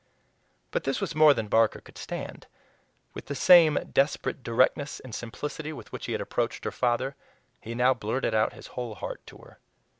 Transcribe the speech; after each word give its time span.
But 0.71 0.83
this 0.83 0.99
was 0.99 1.13
more 1.13 1.31
than 1.35 1.47
Barker 1.47 1.79
could 1.79 1.95
stand. 1.99 2.47
With 3.13 3.27
the 3.27 3.35
same 3.35 3.77
desperate 3.93 4.41
directness 4.41 4.99
and 4.99 5.13
simplicity 5.13 5.71
with 5.73 5.91
which 5.91 6.07
he 6.07 6.13
had 6.13 6.21
approached 6.21 6.65
her 6.65 6.71
father, 6.71 7.15
he 7.61 7.75
now 7.75 7.93
blurted 7.93 8.33
out 8.33 8.53
his 8.53 8.65
whole 8.73 8.95
heart 8.95 9.21
to 9.27 9.37
her. 9.37 9.59